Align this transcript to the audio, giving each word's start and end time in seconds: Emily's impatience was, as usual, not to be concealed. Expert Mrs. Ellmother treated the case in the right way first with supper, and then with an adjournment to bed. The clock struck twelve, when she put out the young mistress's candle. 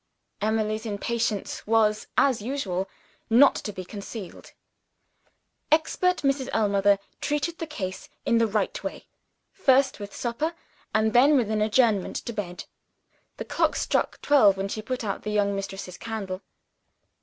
Emily's 0.41 0.87
impatience 0.87 1.67
was, 1.67 2.07
as 2.17 2.41
usual, 2.41 2.89
not 3.29 3.53
to 3.53 3.71
be 3.71 3.85
concealed. 3.85 4.51
Expert 5.71 6.23
Mrs. 6.23 6.49
Ellmother 6.53 6.97
treated 7.19 7.59
the 7.59 7.67
case 7.67 8.09
in 8.25 8.39
the 8.39 8.47
right 8.47 8.83
way 8.83 9.05
first 9.53 9.99
with 9.99 10.15
supper, 10.15 10.55
and 10.91 11.13
then 11.13 11.37
with 11.37 11.51
an 11.51 11.61
adjournment 11.61 12.15
to 12.15 12.33
bed. 12.33 12.65
The 13.37 13.45
clock 13.45 13.75
struck 13.75 14.19
twelve, 14.23 14.57
when 14.57 14.69
she 14.69 14.81
put 14.81 15.03
out 15.03 15.21
the 15.21 15.29
young 15.29 15.55
mistress's 15.55 15.99
candle. 15.99 16.41